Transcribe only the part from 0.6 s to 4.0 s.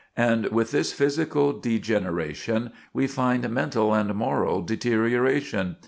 this physical degeneration we find mental